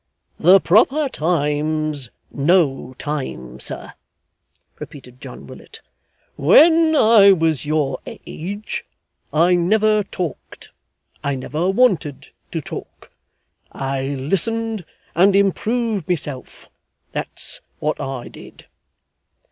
'The 0.39 0.59
proper 0.61 1.07
time's 1.07 2.09
no 2.31 2.95
time, 2.97 3.59
sir,' 3.59 3.93
repeated 4.79 5.21
John 5.21 5.45
Willet; 5.45 5.81
'when 6.37 6.95
I 6.95 7.31
was 7.33 7.67
your 7.67 7.99
age 8.07 8.83
I 9.31 9.53
never 9.53 10.03
talked, 10.03 10.71
I 11.23 11.35
never 11.35 11.69
wanted 11.69 12.29
to 12.51 12.61
talk. 12.61 13.11
I 13.71 14.15
listened 14.15 14.85
and 15.13 15.35
improved 15.35 16.09
myself 16.09 16.67
that's 17.11 17.61
what 17.77 18.01
I 18.01 18.27
did. 18.27 18.65